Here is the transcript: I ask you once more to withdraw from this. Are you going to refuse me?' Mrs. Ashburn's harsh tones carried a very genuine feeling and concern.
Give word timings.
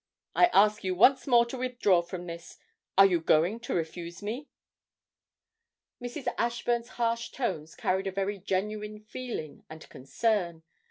I 0.33 0.45
ask 0.47 0.83
you 0.83 0.95
once 0.95 1.27
more 1.27 1.45
to 1.45 1.59
withdraw 1.59 2.01
from 2.01 2.25
this. 2.25 2.57
Are 2.97 3.05
you 3.05 3.21
going 3.21 3.59
to 3.59 3.75
refuse 3.75 4.23
me?' 4.23 4.49
Mrs. 6.01 6.27
Ashburn's 6.39 6.89
harsh 6.97 7.29
tones 7.29 7.75
carried 7.75 8.07
a 8.07 8.11
very 8.11 8.39
genuine 8.39 8.99
feeling 8.99 9.63
and 9.69 9.87
concern. 9.89 10.63